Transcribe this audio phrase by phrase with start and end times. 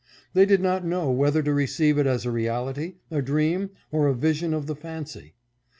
[0.33, 4.15] They did not know whether to receive it as a reality, a dream, or a
[4.15, 5.35] vision of the fancy.